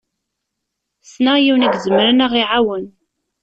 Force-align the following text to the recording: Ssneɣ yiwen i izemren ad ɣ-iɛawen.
Ssneɣ 1.03 1.35
yiwen 1.39 1.65
i 1.67 1.69
izemren 1.75 2.23
ad 2.25 2.29
ɣ-iɛawen. 2.31 2.85